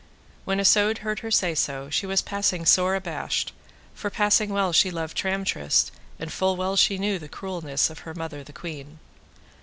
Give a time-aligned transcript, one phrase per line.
[0.45, 3.53] When Isoud heard her say so she was passing sore abashed,
[3.93, 8.15] for passing well she loved Tramtrist, and full well she knew the cruelness of her
[8.15, 8.97] mother the queen.